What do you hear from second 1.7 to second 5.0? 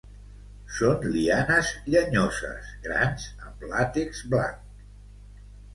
llenyoses, grans, amb làtex blanc.